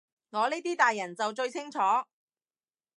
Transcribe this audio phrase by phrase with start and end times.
[0.31, 1.77] 我呢啲大人就最清楚